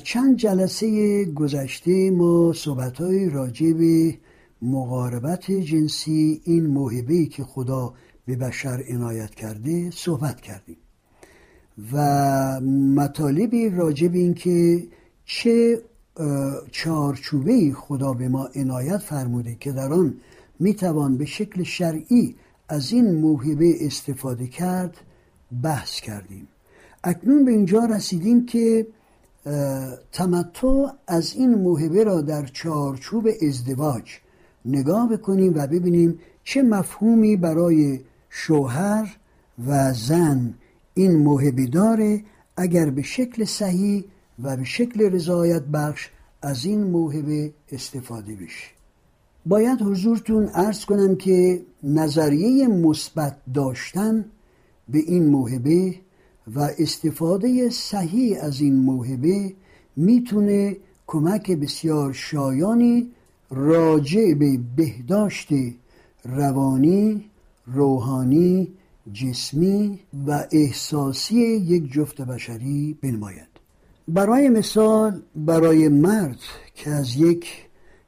چند 0.04 0.36
جلسه 0.36 1.24
گذشته 1.24 2.10
ما 2.10 2.52
صحبت 2.52 2.96
های 2.96 3.30
راجع 3.30 3.72
به 3.72 4.18
مقاربت 4.62 5.50
جنسی 5.50 6.40
این 6.44 6.66
موهبه 6.66 7.26
که 7.26 7.44
خدا 7.44 7.94
به 8.26 8.36
بشر 8.36 8.84
عنایت 8.88 9.34
کرده 9.34 9.90
صحبت 9.90 10.40
کردیم 10.40 10.76
و 11.92 12.60
مطالبی 12.94 13.68
راجع 13.70 14.08
به 14.08 14.18
این 14.18 14.34
که 14.34 14.86
چه 15.24 15.82
چارچوبه 16.70 17.72
خدا 17.72 18.12
به 18.12 18.28
ما 18.28 18.48
عنایت 18.54 18.98
فرموده 18.98 19.56
که 19.60 19.72
در 19.72 19.92
آن 19.92 20.14
می‌توان 20.60 21.16
به 21.16 21.24
شکل 21.24 21.62
شرعی 21.62 22.36
از 22.68 22.92
این 22.92 23.14
موهبه 23.14 23.86
استفاده 23.86 24.46
کرد 24.46 24.96
بحث 25.62 26.00
کردیم. 26.00 26.48
اکنون 27.04 27.44
به 27.44 27.50
اینجا 27.50 27.84
رسیدیم 27.84 28.46
که 28.46 28.86
تمتع 30.12 30.86
از 31.06 31.34
این 31.34 31.54
موهبه 31.54 32.04
را 32.04 32.20
در 32.20 32.46
چارچوب 32.46 33.28
ازدواج 33.48 34.10
نگاه 34.64 35.08
بکنیم 35.08 35.52
و 35.56 35.66
ببینیم 35.66 36.18
چه 36.44 36.62
مفهومی 36.62 37.36
برای 37.36 38.00
شوهر 38.30 39.16
و 39.66 39.92
زن 39.92 40.54
این 40.94 41.16
موهبه 41.16 41.66
داره 41.66 42.22
اگر 42.56 42.90
به 42.90 43.02
شکل 43.02 43.44
صحیح 43.44 44.04
و 44.42 44.56
به 44.56 44.64
شکل 44.64 45.12
رضایت 45.12 45.62
بخش 45.62 46.08
از 46.42 46.64
این 46.64 46.82
موهبه 46.84 47.52
استفاده 47.72 48.34
بشه. 48.34 48.66
باید 49.46 49.82
حضورتون 49.82 50.50
ارز 50.54 50.84
کنم 50.84 51.16
که 51.16 51.62
نظریه 51.82 52.68
مثبت 52.68 53.36
داشتن 53.54 54.24
به 54.88 54.98
این 54.98 55.26
موهبه 55.26 55.94
و 56.54 56.60
استفاده 56.78 57.70
صحیح 57.70 58.38
از 58.42 58.60
این 58.60 58.76
موهبه 58.76 59.54
می‌تونه 59.96 60.76
کمک 61.06 61.50
بسیار 61.50 62.12
شایانی 62.12 63.10
راجع 63.50 64.34
به 64.34 64.58
بهداشت 64.76 65.48
روانی 66.24 67.24
روحانی 67.66 68.68
جسمی 69.12 69.98
و 70.26 70.46
احساسی 70.52 71.36
یک 71.36 71.92
جفت 71.92 72.20
بشری 72.20 72.98
بنماید. 73.02 73.48
برای 74.08 74.48
مثال 74.48 75.22
برای 75.36 75.88
مرد 75.88 76.38
که 76.74 76.90
از 76.90 77.16
یک 77.16 77.46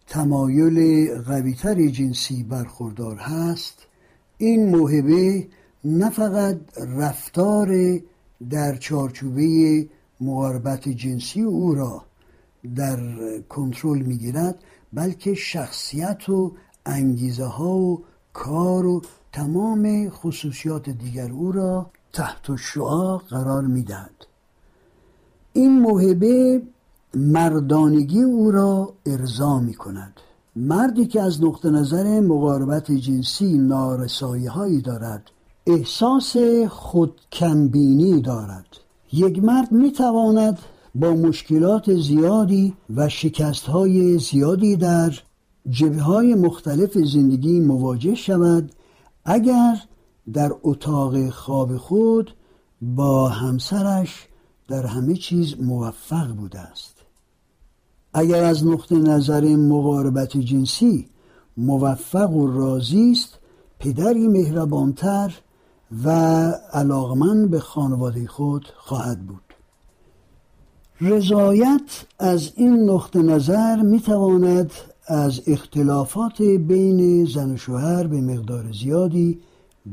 تمایل 0.06 1.08
قویتر 1.14 1.86
جنسی 1.86 2.42
برخوردار 2.42 3.16
هست 3.16 3.86
این 4.38 4.76
موهبه 4.76 5.46
نه 5.84 6.10
فقط 6.10 6.58
رفتار 6.96 8.00
در 8.50 8.76
چارچوبه 8.76 9.88
مقاربت 10.20 10.88
جنسی 10.88 11.42
او 11.42 11.74
را 11.74 12.04
در 12.74 12.98
کنترل 13.48 13.98
می‌گیرد 13.98 14.58
بلکه 14.92 15.34
شخصیت 15.34 16.28
و 16.28 16.52
انگیزه 16.86 17.44
ها 17.44 17.76
و 17.76 18.02
کار 18.32 18.86
و 18.86 19.02
تمام 19.32 20.08
خصوصیات 20.08 20.90
دیگر 20.90 21.30
او 21.30 21.52
را 21.52 21.90
تحت 22.12 22.56
شعا 22.56 23.18
قرار 23.18 23.62
می‌دهد. 23.62 24.26
این 25.52 25.80
موهبه 25.80 26.62
مردانگی 27.14 28.22
او 28.22 28.50
را 28.50 28.94
ارضا 29.06 29.60
می 29.60 29.74
کند 29.74 30.12
مردی 30.56 31.06
که 31.06 31.22
از 31.22 31.44
نقطه 31.44 31.70
نظر 31.70 32.20
مقاربت 32.20 32.92
جنسی 32.92 33.58
نارسایی 33.58 34.46
هایی 34.46 34.80
دارد 34.80 35.22
احساس 35.66 36.36
خودکمبینی 36.68 38.20
دارد. 38.20 38.66
یک 39.12 39.44
مرد 39.44 39.72
می 39.72 39.92
تواند 39.92 40.58
با 40.94 41.10
مشکلات 41.10 41.94
زیادی 41.94 42.74
و 42.96 43.08
شکست 43.08 43.66
های 43.66 44.18
زیادی 44.18 44.76
در 44.76 45.12
جبه 45.70 46.00
های 46.00 46.34
مختلف 46.34 46.98
زندگی 46.98 47.60
مواجه 47.60 48.14
شود 48.14 48.72
اگر 49.24 49.76
در 50.32 50.52
اتاق 50.62 51.28
خواب 51.28 51.76
خود 51.76 52.34
با 52.82 53.28
همسرش 53.28 54.28
در 54.68 54.86
همه 54.86 55.14
چیز 55.14 55.60
موفق 55.60 56.28
بوده 56.28 56.60
است. 56.60 56.96
اگر 58.14 58.44
از 58.44 58.66
نقطه 58.66 58.94
نظر 58.94 59.56
مقاربت 59.56 60.36
جنسی 60.36 61.08
موفق 61.56 62.30
و 62.30 62.46
راضی 62.46 63.10
است 63.10 63.38
پدری 63.78 64.28
مهربانتر 64.28 65.32
و 66.04 66.10
علاقمند 66.72 67.50
به 67.50 67.60
خانواده 67.60 68.26
خود 68.26 68.66
خواهد 68.76 69.26
بود. 69.26 69.42
رضایت 71.00 72.06
از 72.18 72.52
این 72.56 72.90
نقطه 72.90 73.22
نظر 73.22 73.82
می 73.82 74.00
تواند 74.00 74.70
از 75.06 75.40
اختلافات 75.46 76.42
بین 76.42 77.24
زن 77.24 77.50
و 77.50 77.56
شوهر 77.56 78.06
به 78.06 78.20
مقدار 78.20 78.72
زیادی 78.72 79.40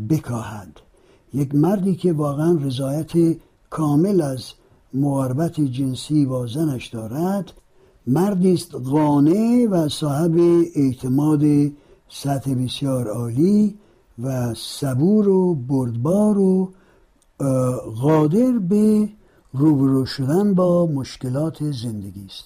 بکاهد. 0.10 0.82
یک 1.34 1.56
مردی 1.56 1.96
که 1.96 2.14
واقعا 2.14 2.58
رضایت 2.62 3.38
کامل 3.70 4.22
از 4.22 4.54
مقاربت 4.94 5.62
جنسی 5.62 6.26
با 6.26 6.48
زنش 6.48 6.88
دارد 6.88 7.54
مردی 8.08 8.54
است 8.54 8.76
قانع 8.76 9.68
و 9.72 9.90
صاحب 9.90 10.40
اعتماد 10.76 11.44
سطح 12.10 12.54
بسیار 12.54 13.08
عالی 13.08 13.78
و 14.24 14.54
صبور 14.54 15.28
و 15.28 15.56
بردبار 15.56 16.38
و 16.38 16.72
قادر 18.02 18.52
به 18.52 19.10
روبرو 19.54 20.06
شدن 20.06 20.54
با 20.54 20.86
مشکلات 20.86 21.72
زندگی 21.72 22.26
است. 22.26 22.46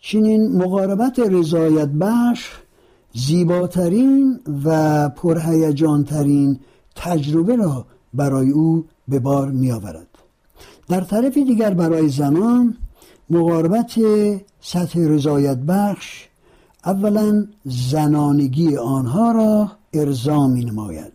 چنین 0.00 0.56
مقاربت 0.56 1.18
رضایت 1.18 1.88
بخش 1.88 2.50
زیباترین 3.14 4.40
و 4.64 5.08
پرهیجانترین 5.08 6.60
تجربه 6.96 7.56
را 7.56 7.86
برای 8.14 8.50
او 8.50 8.84
به 9.08 9.18
بار 9.18 9.50
می 9.50 9.72
آورد 9.72 10.06
در 10.88 11.00
طرف 11.00 11.34
دیگر 11.34 11.74
برای 11.74 12.08
زنان 12.08 12.76
مقاربت 13.30 13.92
سطح 14.60 15.00
رضایت 15.00 15.56
بخش 15.58 16.28
اولا 16.86 17.46
زنانگی 17.64 18.76
آنها 18.76 19.32
را 19.32 19.70
ارضا 19.92 20.46
می 20.46 20.64
نماید 20.64 21.12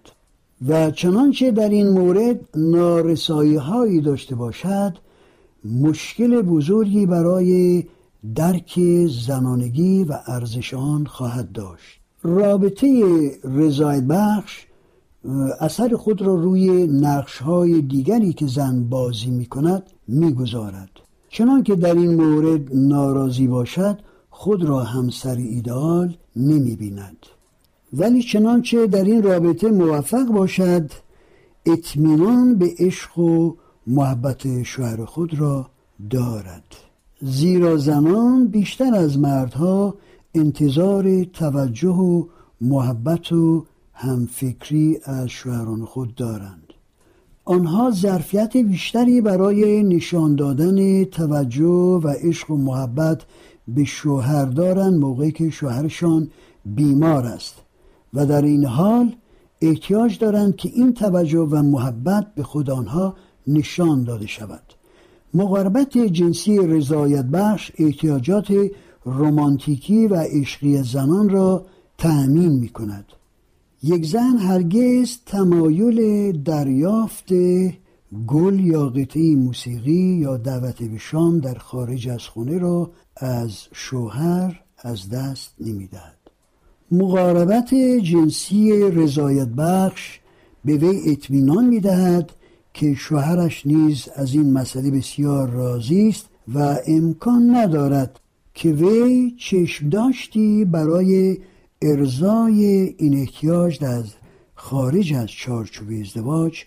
و 0.67 0.91
چنانچه 0.91 1.51
در 1.51 1.69
این 1.69 1.89
مورد 1.89 2.39
نارسایی 2.55 3.55
هایی 3.55 4.01
داشته 4.01 4.35
باشد 4.35 4.97
مشکل 5.65 6.41
بزرگی 6.41 7.05
برای 7.05 7.83
درک 8.35 8.79
زنانگی 9.07 10.03
و 10.03 10.17
ارزش 10.27 10.73
آن 10.73 11.05
خواهد 11.05 11.51
داشت. 11.51 11.99
رابطه 12.23 13.03
رضایت 13.43 14.03
بخش 14.03 14.65
اثر 15.59 15.95
خود 15.95 16.21
را 16.21 16.35
روی 16.35 16.87
نقش 16.87 17.37
های 17.37 17.81
دیگری 17.81 18.33
که 18.33 18.47
زن 18.47 18.83
بازی 18.89 19.29
می 19.29 19.45
کند 19.45 19.83
می 20.07 20.33
گذارد 20.33 20.89
چنان 21.29 21.63
که 21.63 21.75
در 21.75 21.93
این 21.93 22.15
مورد 22.15 22.75
ناراضی 22.75 23.47
باشد 23.47 23.99
خود 24.41 24.63
را 24.63 24.83
همسر 24.83 25.35
ایدال 25.35 26.17
نمی 26.35 26.75
بیند. 26.75 27.25
ولی 27.93 28.23
چنانچه 28.23 28.87
در 28.87 29.03
این 29.03 29.23
رابطه 29.23 29.71
موفق 29.71 30.25
باشد 30.25 30.91
اطمینان 31.65 32.55
به 32.55 32.73
عشق 32.79 33.19
و 33.19 33.53
محبت 33.87 34.63
شوهر 34.63 35.05
خود 35.05 35.39
را 35.39 35.69
دارد. 36.09 36.63
زیرا 37.21 37.77
زنان 37.77 38.47
بیشتر 38.47 38.95
از 38.95 39.17
مردها 39.17 39.95
انتظار 40.35 41.23
توجه 41.23 41.95
و 41.95 42.23
محبت 42.61 43.31
و 43.31 43.65
همفکری 43.93 44.99
از 45.03 45.27
شوهران 45.27 45.85
خود 45.85 46.15
دارند. 46.15 46.73
آنها 47.45 47.91
ظرفیت 47.91 48.57
بیشتری 48.57 49.21
برای 49.21 49.83
نشان 49.83 50.35
دادن 50.35 51.03
توجه 51.03 52.01
و 52.03 52.07
عشق 52.07 52.51
و 52.51 52.57
محبت 52.57 53.21
به 53.75 53.83
شوهر 53.83 54.45
دارند 54.45 54.99
موقعی 54.99 55.31
که 55.31 55.49
شوهرشان 55.49 56.29
بیمار 56.65 57.25
است. 57.25 57.55
و 58.13 58.25
در 58.25 58.41
این 58.41 58.65
حال 58.65 59.15
احتیاج 59.61 60.17
دارند 60.17 60.55
که 60.55 60.69
این 60.73 60.93
توجه 60.93 61.39
و 61.39 61.61
محبت 61.61 62.27
به 62.35 62.43
خود 62.43 62.69
آنها 62.69 63.15
نشان 63.47 64.03
داده 64.03 64.27
شود. 64.27 64.63
مقاربت 65.33 65.97
جنسی 65.97 66.57
رضایت 66.57 67.25
بخش 67.25 67.71
احتیاجات 67.77 68.53
رمانتیکی 69.05 70.07
و 70.07 70.15
عشقی 70.15 70.83
زنان 70.83 71.29
را 71.29 71.65
تأمین 71.97 72.51
می 72.51 72.69
کند 72.69 73.05
یک 73.83 74.05
زن 74.05 74.37
هرگز 74.37 75.17
تمایل 75.25 76.31
دریافت 76.31 77.33
گل 78.27 78.59
یا 78.59 78.89
قطعی 78.89 79.35
موسیقی 79.35 80.17
یا 80.21 80.37
دعوت 80.37 80.83
به 80.83 80.97
شام 80.97 81.39
در 81.39 81.53
خارج 81.53 82.09
از 82.09 82.27
خونه 82.27 82.57
را 82.57 82.91
از 83.19 83.57
شوهر 83.73 84.61
از 84.77 85.09
دست 85.09 85.53
نمی‌دهد. 85.59 86.17
مقاربت 86.91 87.73
جنسی 88.03 88.71
رضایت 88.91 89.47
بخش 89.47 90.19
به 90.65 90.73
وی 90.73 91.11
اطمینان 91.11 91.65
می‌دهد 91.65 92.31
که 92.73 92.93
شوهرش 92.93 93.67
نیز 93.67 94.07
از 94.15 94.33
این 94.33 94.53
مسئله 94.53 94.91
بسیار 94.91 95.49
راضی 95.49 96.09
است 96.09 96.25
و 96.53 96.77
امکان 96.87 97.55
ندارد 97.55 98.19
که 98.53 98.69
وی 98.69 99.35
چشم 99.39 99.89
داشتی 99.89 100.65
برای 100.65 101.37
ارزای 101.81 102.65
این 102.97 103.19
احتیاج 103.19 103.83
از 103.83 104.05
خارج 104.55 105.13
از 105.13 105.31
چارچوب 105.31 105.87
ازدواج 106.01 106.63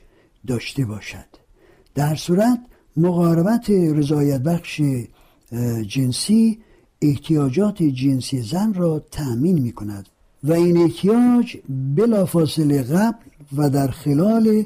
داشته 0.47 0.85
باشد. 0.85 1.27
در 1.95 2.15
صورت 2.15 2.61
مقاربت 2.97 3.71
رضایت 3.71 4.41
بخش 4.41 4.83
جنسی 5.89 6.59
احتیاجات 7.03 7.83
جنسی 7.83 8.43
زن 8.43 8.75
را 8.75 9.03
تأمین 9.11 9.59
می 9.59 9.73
کند 9.73 10.09
و 10.45 10.53
این 10.53 10.77
احتیاج 10.77 11.57
بلافاصله 11.97 12.83
قبل 12.83 13.19
و 13.57 13.71
در 13.71 13.89
خلال 13.89 14.65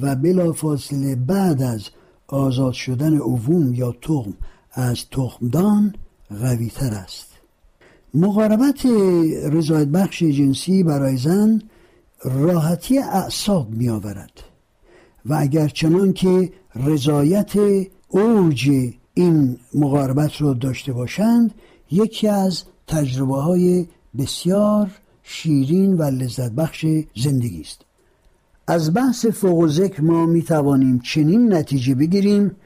و 0.00 0.14
بلافاصله 0.14 1.16
بعد 1.16 1.62
از 1.62 1.88
آزاد 2.26 2.72
شدن 2.72 3.18
عووم 3.18 3.74
یا 3.74 3.94
تخم 4.02 4.34
از 4.72 5.04
تخمدان 5.10 5.94
قوی 6.40 6.68
تر 6.68 6.94
است. 6.94 7.26
مقاربت 8.14 8.86
رضایت 9.52 9.88
بخش 9.88 10.22
جنسی 10.22 10.82
برای 10.82 11.16
زن 11.16 11.62
راحتی 12.24 12.98
اعصاب 12.98 13.70
می 13.70 13.88
آورد 13.88 14.32
و 15.26 15.34
اگر 15.34 15.68
چنان 15.68 16.12
که 16.12 16.52
رضایت 16.74 17.52
اوج 18.08 18.92
این 19.14 19.58
مقاربت 19.74 20.42
را 20.42 20.52
داشته 20.52 20.92
باشند 20.92 21.54
یکی 21.90 22.28
از 22.28 22.62
تجربه 22.86 23.36
های 23.36 23.86
بسیار 24.18 24.90
شیرین 25.22 25.96
و 25.96 26.02
لذت 26.02 26.52
بخش 26.52 26.86
زندگی 27.16 27.60
است. 27.60 27.80
از 28.66 28.94
بحث 28.94 29.26
فوق 29.26 29.68
ذکر 29.68 30.02
ما 30.02 30.26
می 30.26 30.42
توانیم 30.42 30.98
چنین 30.98 31.54
نتیجه 31.54 31.94
بگیریم 31.94 32.56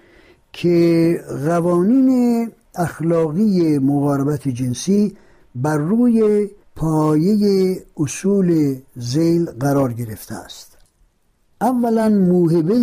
که 0.52 1.20
قوانین 1.46 2.52
اخلاقی 2.74 3.78
مقاربت 3.78 4.48
جنسی 4.48 5.16
بر 5.54 5.76
روی 5.76 6.48
پایه 6.76 7.82
اصول 7.96 8.76
زیل 8.96 9.44
قرار 9.44 9.92
گرفته 9.92 10.34
است. 10.34 10.75
اولا 11.60 12.08
موهبه 12.08 12.78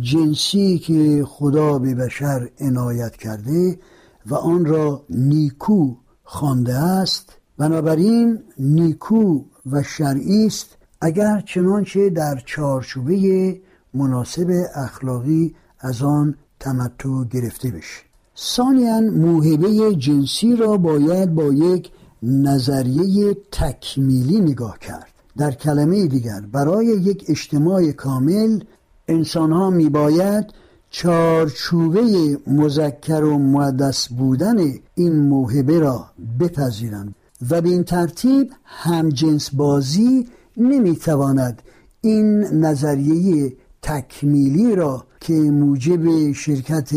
جنسی 0.00 0.78
که 0.78 1.24
خدا 1.28 1.78
به 1.78 1.94
بشر 1.94 2.48
عنایت 2.60 3.16
کرده 3.16 3.78
و 4.26 4.34
آن 4.34 4.64
را 4.64 5.04
نیکو 5.10 5.94
خوانده 6.22 6.74
است. 6.74 7.38
بنابراین 7.58 8.38
نیکو 8.58 9.40
و 9.66 9.82
شرعی 9.82 10.46
است. 10.46 10.76
اگر 11.00 11.40
چنانچه 11.40 12.10
در 12.10 12.42
چارچوبه 12.46 13.60
مناسب 13.94 14.64
اخلاقی 14.74 15.54
از 15.80 16.02
آن 16.02 16.34
تمتع 16.60 17.24
گرفته 17.30 17.70
بشه. 17.70 18.02
ثانیا 18.38 19.00
موهبه 19.00 19.94
جنسی 19.94 20.56
را 20.56 20.76
باید 20.76 21.34
با 21.34 21.44
یک 21.44 21.90
نظریه 22.22 23.36
تکمیلی 23.52 24.40
نگاه 24.40 24.78
کرد. 24.78 25.13
در 25.36 25.50
کلمه 25.50 26.06
دیگر 26.06 26.40
برای 26.40 26.86
یک 26.86 27.24
اجتماع 27.28 27.92
کامل 27.92 28.60
انسان 29.08 29.52
ها 29.52 29.70
می 29.70 29.88
باید 29.88 30.44
چارچوبه 30.90 32.02
مذکر 32.46 33.24
و 33.24 33.38
مقدس 33.38 34.08
بودن 34.08 34.56
این 34.94 35.16
موهبه 35.16 35.78
را 35.78 36.06
بپذیرند 36.40 37.14
و 37.50 37.60
به 37.60 37.68
این 37.68 37.84
ترتیب 37.84 38.52
همجنس 38.64 39.50
بازی 39.54 40.28
نمی‌تواند 40.56 41.62
این 42.00 42.40
نظریه 42.44 43.56
تکمیلی 43.82 44.74
را 44.74 45.04
که 45.20 45.32
موجب 45.32 46.32
شرکت 46.32 46.90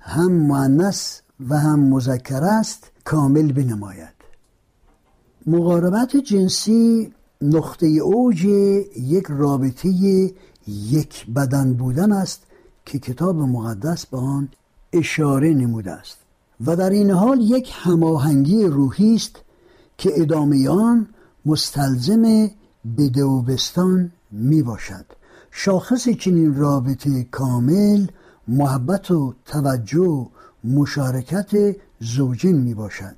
هم 0.00 0.32
معنس 0.32 1.22
و 1.48 1.58
هم 1.58 1.80
مذکر 1.80 2.44
است 2.44 2.90
کامل 3.04 3.52
بنماید. 3.52 4.14
مقاربت 5.46 6.16
جنسی 6.16 7.12
نقطه 7.42 7.86
اوج 7.86 8.44
یک 8.96 9.26
رابطه 9.28 9.88
یک 10.68 11.26
بدن 11.36 11.72
بودن 11.72 12.12
است 12.12 12.42
که 12.84 12.98
کتاب 12.98 13.36
مقدس 13.36 14.06
به 14.06 14.18
آن 14.18 14.48
اشاره 14.92 15.54
نموده 15.54 15.90
است. 15.90 16.16
و 16.66 16.76
در 16.76 16.90
این 16.90 17.10
حال 17.10 17.40
یک 17.40 17.72
هماهنگی 17.74 18.64
روحی 18.64 19.14
است 19.14 19.36
که 19.98 20.20
ادامه 20.20 20.68
آن 20.68 21.06
مستلزم 21.46 22.50
بدوبستان 22.98 24.12
می 24.30 24.62
باشد. 24.62 25.04
شاخص 25.50 26.08
چنین 26.08 26.54
رابطه 26.54 27.24
کامل 27.24 28.06
محبت 28.48 29.10
و 29.10 29.34
توجه 29.44 30.00
و 30.00 30.26
مشارکت 30.64 31.76
زوجین 32.00 32.58
می 32.58 32.74
باشد. 32.74 33.16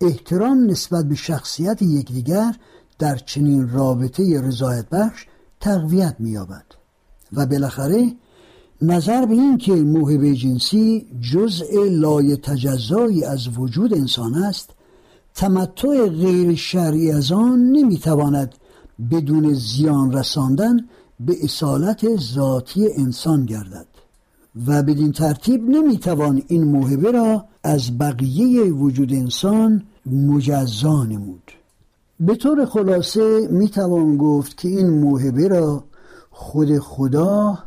احترام 0.00 0.70
نسبت 0.70 1.04
به 1.04 1.14
شخصیت 1.14 1.82
یکدیگر 1.82 2.54
در 3.00 3.16
چنین 3.16 3.68
رابطه 3.68 4.40
رضایت 4.40 4.88
بخش 4.88 5.26
تقویت 5.60 6.16
مییابد. 6.18 6.64
و 7.32 7.46
بالاخره 7.46 8.12
نظر 8.82 9.26
به 9.26 9.34
این 9.34 9.58
که 9.58 9.74
موهبه 9.74 10.34
جنسی 10.34 11.06
جزء 11.32 11.84
لای 11.90 12.36
تجزایی 12.36 13.24
از 13.24 13.58
وجود 13.58 13.94
انسان 13.94 14.34
است 14.34 14.70
تمتع 15.34 16.08
غیر 16.08 16.54
شرعی 16.54 17.12
از 17.12 17.32
آن 17.32 17.58
نمی‌تواند 17.72 18.54
بدون 19.10 19.54
زیان 19.54 20.12
رساندن 20.12 20.76
به 21.20 21.36
اصالت 21.44 22.16
ذاتی 22.16 22.88
انسان 22.96 23.46
گردد. 23.46 23.86
و 24.66 24.82
بدین 24.82 25.12
ترتیب 25.12 25.70
نمی‌توان 25.70 26.42
این 26.48 26.64
موهبه 26.64 27.10
را 27.10 27.44
از 27.64 27.98
بقیه 27.98 28.62
وجود 28.64 29.12
انسان 29.12 29.82
مجزا 30.06 31.04
نمود. 31.04 31.52
به 32.20 32.34
طور 32.34 32.64
خلاصه 32.64 33.48
می‌توان 33.50 34.16
گفت 34.16 34.56
که 34.56 34.68
این 34.68 34.90
موهبه 34.90 35.48
را 35.48 35.84
خود 36.30 36.78
خدا 36.78 37.58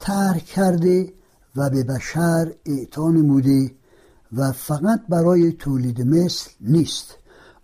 ترک 0.00 0.44
کرده 0.44 1.12
و 1.56 1.70
به 1.70 1.84
بشر 1.84 2.52
اعطا 2.66 3.10
نموده 3.10 3.70
و 4.32 4.52
فقط 4.52 5.00
برای 5.08 5.52
تولید 5.52 6.02
مثل 6.02 6.50
نیست. 6.60 7.16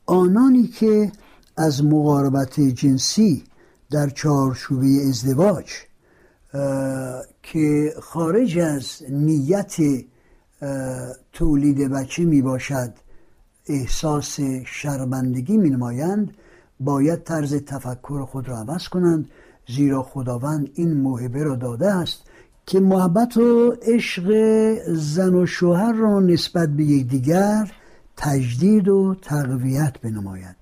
آنانی 0.06 0.66
که 0.66 1.12
از 1.56 1.84
مقاربت 1.84 2.60
جنسی 2.60 3.44
در 3.90 4.08
چارچوبه 4.08 4.86
ازدواج 5.08 5.66
که 7.42 7.94
خارج 8.02 8.58
از 8.58 9.02
نیت 9.08 9.76
تولید 11.32 11.78
بچه 11.90 12.24
می 12.24 12.42
باشد 12.42 13.05
احساس 13.66 14.40
شرمندگی 14.66 15.56
می 15.56 15.70
نمایند 15.70 16.34
باید 16.80 17.22
طرز 17.22 17.54
تفکر 17.54 18.24
خود 18.24 18.48
را 18.48 18.58
عوض 18.58 18.88
کنند 18.88 19.28
زیرا 19.68 20.02
خداوند 20.02 20.70
این 20.74 20.94
موهبه 20.94 21.42
را 21.42 21.56
داده 21.56 21.92
است 21.92 22.22
که 22.66 22.80
محبت 22.80 23.36
و 23.36 23.76
عشق 23.82 24.32
زن 24.88 25.34
و 25.34 25.46
شوهر 25.46 25.92
را 25.92 26.20
نسبت 26.20 26.68
به 26.68 26.84
یکدیگر 26.84 27.72
تجدید 28.16 28.88
و 28.88 29.14
تقویت 29.22 30.00
بنماید. 30.02 30.56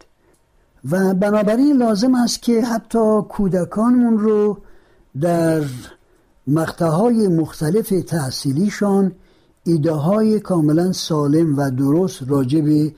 و 0.90 1.14
بنابراین 1.14 1.76
لازم 1.76 2.14
است 2.14 2.42
که 2.42 2.62
حتی 2.62 3.22
کودکانمون 3.28 4.18
رو 4.18 4.58
در 5.20 5.62
مقطعهای 6.46 7.28
مختلف 7.28 7.88
تحصیلیشان 7.88 9.12
ایده 9.64 9.92
های 9.92 10.40
کاملا 10.40 10.92
سالم 10.92 11.56
و 11.56 11.70
درست 11.70 12.22
راجع 12.28 12.60
به 12.60 12.94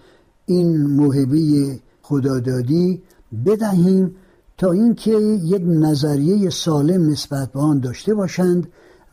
این 0.46 0.86
موهبه 0.86 1.80
خدادادی 2.02 3.02
بدهیم 3.46 4.14
تا 4.58 4.72
اینکه 4.72 5.10
یک 5.44 5.62
نظریه 5.66 6.50
سالم 6.50 7.10
نسبت 7.10 7.52
به 7.52 7.60
آن 7.60 7.80
داشته 7.80 8.14
باشند 8.14 8.68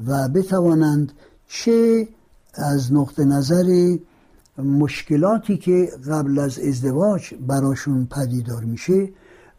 و 0.08 0.30
بتوانند 0.30 1.12
چه 1.48 2.08
از 2.54 2.94
نقطه 2.94 3.26
نظر 3.26 3.98
مشکلاتی 4.58 5.58
که 5.58 5.90
قبل 6.08 6.40
از 6.40 6.60
ازدواج 6.60 7.34
براشون 7.48 8.06
پدیدار 8.06 8.64
میشه 8.64 9.10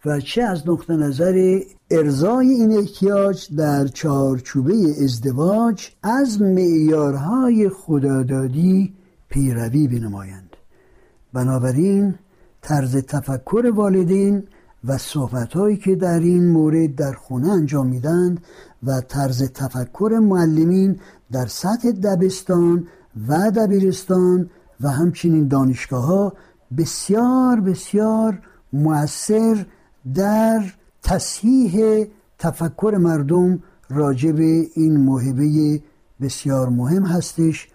و 0.07 0.21
چه 0.21 0.43
از 0.43 0.69
نقطه 0.69 0.97
نظر 0.97 1.61
ارزای 1.90 2.49
این 2.49 2.79
احتیاج 2.79 3.55
در 3.57 3.87
چارچوبه 3.87 4.75
ازدواج 5.05 5.88
از 6.03 6.43
معیارهای 6.43 7.69
خدادادی 7.69 8.95
پیروی 9.29 9.88
بنمایند. 9.88 10.57
بنابراین 11.33 12.14
طرز 12.62 12.97
تفکر 12.97 13.73
والدین 13.75 14.43
و 14.85 14.99
صحبتهایی 14.99 15.77
که 15.77 15.95
در 15.95 16.21
این 16.21 16.49
مورد 16.49 16.95
در 16.95 17.12
خونه 17.12 17.49
انجام 17.53 17.87
میدند 17.87 18.45
و 18.83 19.01
طرز 19.01 19.43
تفکر 19.43 20.19
معلمین 20.23 21.01
در 21.33 21.47
سطح 21.47 21.90
دبستان 21.90 22.87
و 23.29 23.51
دبیرستان 23.51 24.51
و 24.81 24.88
همچنین 24.88 25.49
دانشگاه 25.49 26.05
ها 26.05 26.33
بسیار 26.77 27.61
بسیار 27.61 28.38
مؤثر 28.73 29.67
در 30.14 30.73
تصحیح 31.03 32.05
تفکر 32.38 32.97
مردم 33.01 33.62
راجع 33.90 34.33
به 34.33 34.67
این 34.75 34.97
موهبه 34.97 35.81
بسیار 36.21 36.69
مهم 36.69 37.03
هستش 37.03 37.69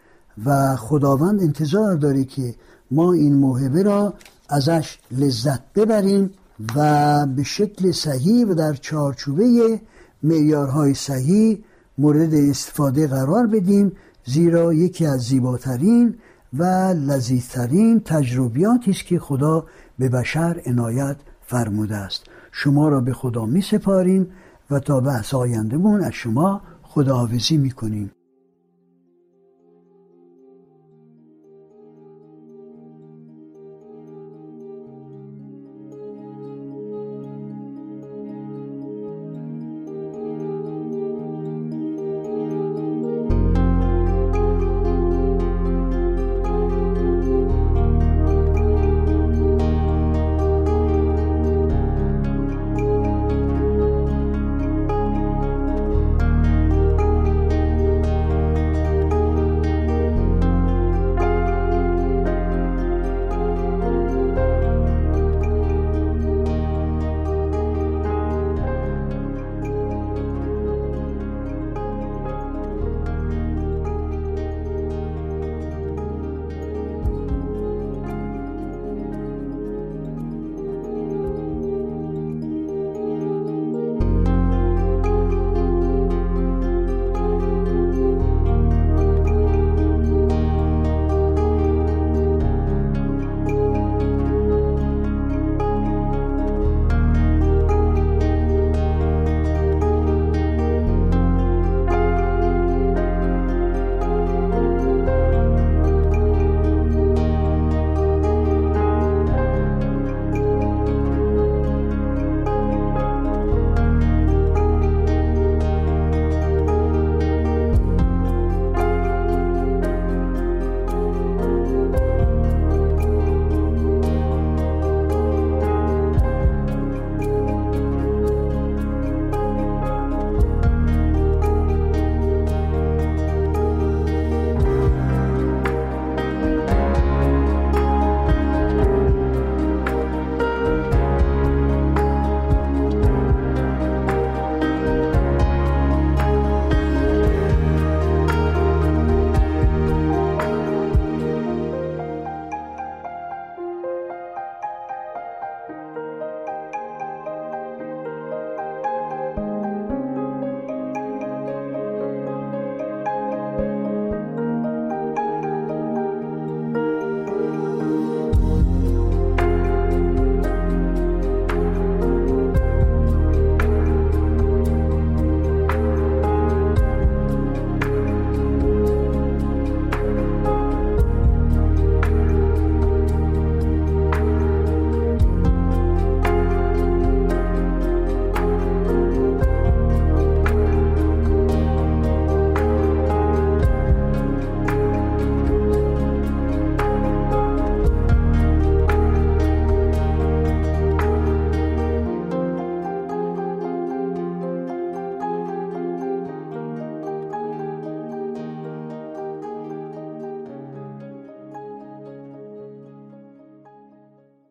و 0.45 0.75
خداوند 0.75 1.41
انتظار 1.41 1.95
داره 1.95 2.23
که 2.23 2.55
ما 2.91 3.13
این 3.13 3.35
موهبه 3.35 3.83
را 3.83 4.13
ازش 4.49 4.97
لذت 5.11 5.73
ببریم 5.73 6.29
و 6.75 7.25
به 7.25 7.43
شکل 7.43 7.91
صحیح 7.91 8.45
و 8.45 8.53
در 8.53 8.73
چارچوبه 8.73 9.81
معیارهای 10.23 10.93
صحیح 10.93 11.63
مورد 11.97 12.33
استفاده 12.33 13.07
قرار 13.07 13.47
بدیم 13.47 13.91
زیرا 14.25 14.73
یکی 14.73 15.05
از 15.05 15.21
زیباترین 15.21 16.15
و 16.53 16.63
لذیذترین 16.93 17.99
تجربیاتی 17.99 18.91
است 18.91 19.05
که 19.05 19.19
خدا 19.19 19.65
به 19.99 20.09
بشر 20.09 20.61
عنایت 20.65 21.17
فرموده 21.49 21.95
است. 21.95 22.25
شما 22.51 22.89
را 22.89 23.01
به 23.01 23.13
خدا 23.13 23.45
می 23.45 23.61
سپاریم 23.61 24.31
و 24.71 24.79
تا 24.79 24.99
بحث 24.99 25.33
آیندهمون 25.33 26.01
از 26.01 26.13
شما 26.13 26.61
خداحافظی 26.83 27.57
می 27.57 27.71
کنیم 27.71 28.11